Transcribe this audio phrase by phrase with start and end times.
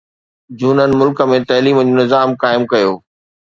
[0.61, 2.99] جهونن ملڪ ۾ تعليم جو نظام قائم رکيو